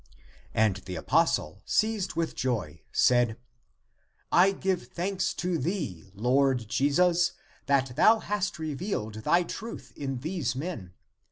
[0.55, 3.37] And the apostle seized with joy, said,"
[4.45, 7.33] I give thanks to thee, Lord Jesus,
[7.67, 10.95] that thou hast re vealed thy truth in these men.